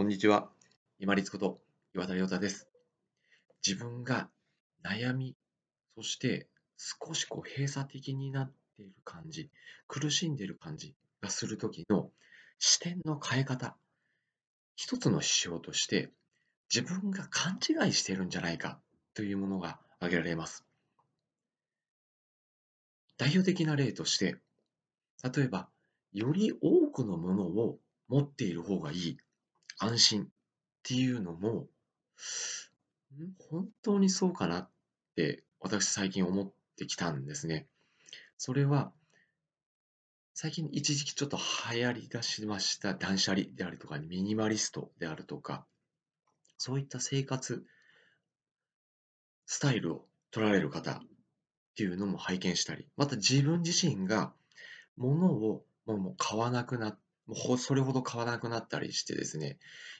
[0.00, 0.48] こんにちは。
[0.98, 1.60] 今立こと
[1.94, 2.70] 岩田亮太です。
[3.62, 4.30] 自分が
[4.82, 5.36] 悩み、
[5.94, 6.48] そして
[6.78, 9.50] 少しこう閉鎖的になっている感じ、
[9.88, 12.08] 苦しんでいる感じがするときの
[12.58, 13.76] 視点の変え方、
[14.74, 16.08] 一つの指標として
[16.74, 18.80] 自分が勘違いしているんじゃないか
[19.12, 20.64] というものが挙げられます。
[23.18, 24.38] 代表的な例として、
[25.22, 25.68] 例えば、
[26.14, 27.78] より多くのものを
[28.08, 29.18] 持っている方がいい
[29.80, 30.26] 安心っ
[30.82, 31.66] ていうのも、
[33.50, 34.70] 本当にそうかなっ
[35.16, 37.66] て私最近思ってきたんですね。
[38.36, 38.92] それは、
[40.34, 41.38] 最近一時期ちょっと
[41.72, 45.66] 流行り出しました断捨離であるとかミニマリストであるとか、
[46.58, 47.64] そういった生活
[49.46, 51.00] スタイルを取られる方っ
[51.74, 54.32] ていうのも拝見したり、また自分自身が
[54.96, 56.98] 物をもう買わなくなっ
[57.30, 59.58] もうそれほど変わなくなったりしてですね、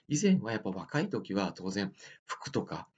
[0.08, 1.92] 以前はやっぱ若い時は当然
[2.24, 2.88] 服とか、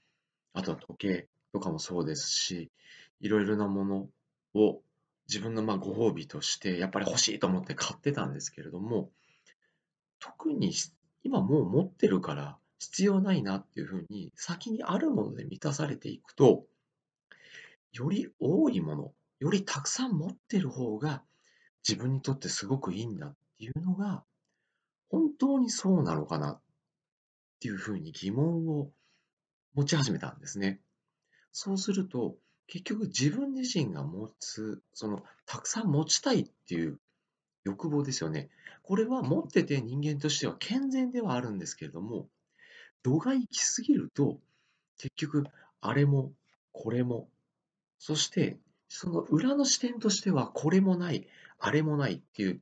[0.54, 2.70] あとは時計とかもそうですし、
[3.20, 4.08] いろいろなもの
[4.54, 4.80] を
[5.28, 9.10] 自分のまあご褒美としてやっぱり欲しいと思って買ってたんですけれども、
[10.18, 10.72] 特に
[11.24, 16.64] 今もう持ってるから必要ないなっていうふうに先にあるもので満たされていくと、
[17.92, 21.22] より多いもの、よりたくさん持ってる方が
[21.86, 24.24] 自分にとってすごくいいんだっいうのが、
[25.08, 26.60] 本当にそうなのかなっ
[27.60, 28.90] ていうふうに疑問を
[29.74, 30.80] 持ち始めたんですね。
[31.52, 36.98] そうすると、結局自分自身が持つ、その、たくさん持ちたいっていう
[37.64, 38.50] 欲望ですよね。
[38.82, 42.28] これは持ってて人間としては健全ではあるんですけれども、
[43.02, 44.40] 度が行き過ぎると、
[44.96, 45.44] 結局、
[45.80, 46.32] あれも、
[46.72, 47.28] これも、
[47.98, 51.26] そして、その裏の視点としては、これもない、
[51.58, 52.60] あれもないっていう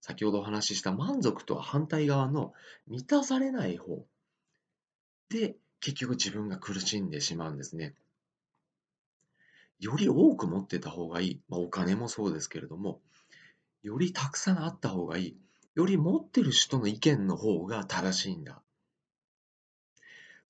[0.00, 2.52] 先ほどお話しした満足とは反対側の
[2.86, 4.06] 満たされない方
[5.28, 7.94] で結局自分が苦しんでしまうんですね。
[9.78, 11.40] より多く持ってた方がいい。
[11.48, 13.00] まあ、お金もそうですけれども、
[13.82, 15.36] よりたくさんあった方がいい。
[15.74, 18.60] より持ってる人の意見の方が正しいんだ。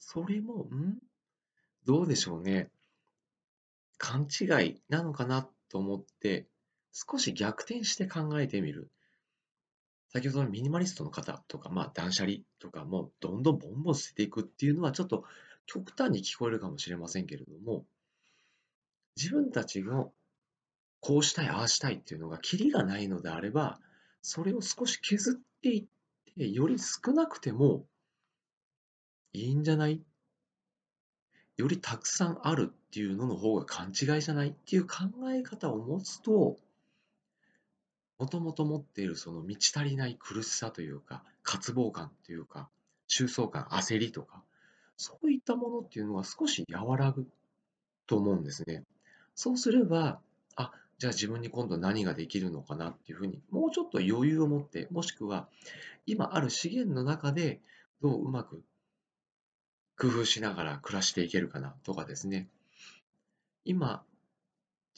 [0.00, 0.98] それも、ん？
[1.84, 2.70] どうでしょうね。
[3.98, 6.48] 勘違いなのかなと思って、
[6.92, 8.90] 少し逆転して考えてみる。
[10.12, 15.24] 先ほどのミニマリストの方とか、まあ、断捨離とかも、どんどんボンボン捨てていくっていうのは、ちょっと
[15.66, 17.84] 極端に聞こえるかもしれませんけれども、
[19.16, 20.12] 自分たちの
[20.98, 23.78] こうしたい、ああしたいっていうのが、キリがないのであれば、
[24.20, 25.84] それを少し削っていっ
[26.36, 27.86] て、より少なくても
[29.32, 30.02] いいんじゃない？
[31.56, 34.48] よりたくさんあるっていうのの方が勘違いじゃない？
[34.48, 34.96] っていう考
[35.30, 36.58] え方を持つと、
[38.20, 42.68] もともと持っているその満ち足りない苦しさというか、渇望感というか、
[43.06, 44.42] 収束感、焦りとか、
[44.98, 47.26] そういったものっていうのは少し和らぐ
[48.06, 48.84] と思うんですね。
[49.34, 50.20] そうすれば、
[50.54, 55.48] あ、じゃあ自分に今度何ができるのかなっていうふうに、もうちょっと余裕を持って、もしくは
[56.04, 57.62] 今ある資源の中で
[58.02, 58.62] どううまく
[59.98, 62.50] 工夫しながら暮らしていけるかなとかですね。
[63.64, 64.02] 今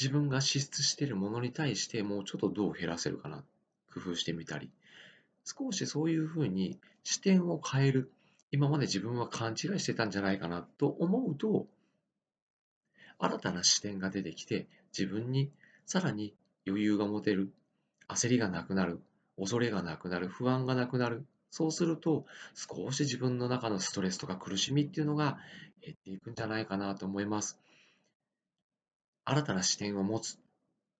[0.03, 3.45] 自分が支出しているものに対してもうちょっとどう減らせるかな
[3.95, 4.69] 工夫してみたり。
[5.45, 8.11] 少しそういうふうに視点を変える。
[8.51, 11.67] 今まで自分は勘違いしてたんじゃないかなと思うと
[13.19, 15.53] 新たな視点が出てきて自分に
[15.87, 16.35] さらに
[16.67, 17.53] 余裕が持てる。
[18.09, 19.01] 焦りがなくなる。
[19.39, 20.27] 恐れがなくなる。
[20.29, 21.25] 不安がなくなる。
[21.51, 25.39] そうすると少し自分の中のストレスとか苦しみっていうのが
[25.81, 27.61] 減っていくんじゃないかなと思います。
[29.25, 30.39] 新たな視点を持つ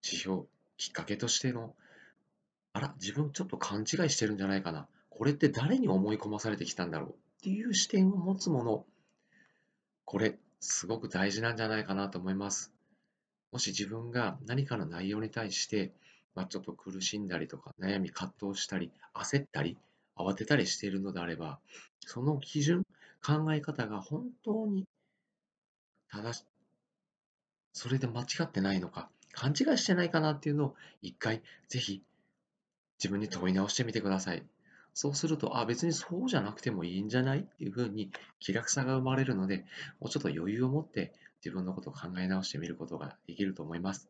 [0.05, 0.43] 指標、
[0.77, 1.75] きっかけとしての、
[2.73, 4.89] あら、自分ちょっと勘違いしてるんじゃないかな。
[5.11, 8.87] これって誰に思い込まされてきたんだろうっていう視点を持つもの、
[10.05, 12.73] これ、すごく大事なんじゃないかなと思います。
[13.51, 15.93] もし自分が何かの内容に対して、
[16.35, 19.77] まあ、ちょっと苦しんだりとか、悩み、葛藤したり、焦ったり、
[20.17, 21.59] 慌てたりしているのであれば、
[22.01, 22.85] その基準、
[23.25, 24.85] 考え方が本当に
[26.09, 26.45] 正し
[27.73, 32.03] それで間違ってないのか、勘違いしてないかなっていうのを一回ぜひ
[32.99, 34.43] 自分に問い直してみてください。
[34.95, 38.11] そうすると、あ、別にそうじゃなくてもいいんじゃないっていうふうに
[38.41, 39.65] 気楽さが生まれるので、
[40.01, 41.13] もうちょっと余裕を持って
[41.45, 44.09] 自分のことを考え直してみることができると思います。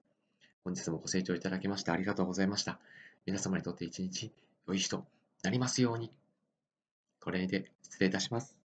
[0.64, 2.78] 本日もご清聴いただきましてありがとうございました。
[3.26, 4.32] 皆様にとって一日
[4.66, 5.06] 良い日と
[5.42, 6.10] なりますように。
[7.20, 8.61] これで失礼いたします。